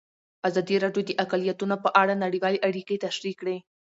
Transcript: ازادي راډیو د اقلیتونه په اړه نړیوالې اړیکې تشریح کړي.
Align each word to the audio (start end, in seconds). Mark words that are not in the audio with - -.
ازادي 0.47 0.75
راډیو 0.83 1.03
د 1.05 1.11
اقلیتونه 1.23 1.75
په 1.83 1.89
اړه 2.01 2.13
نړیوالې 2.23 2.63
اړیکې 2.67 3.01
تشریح 3.05 3.35
کړي. 3.41 3.57